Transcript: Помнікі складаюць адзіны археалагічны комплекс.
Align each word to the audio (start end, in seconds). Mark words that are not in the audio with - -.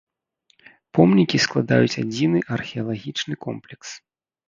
Помнікі 0.99 1.37
складаюць 1.45 1.99
адзіны 2.07 2.39
археалагічны 2.59 3.33
комплекс. 3.49 3.89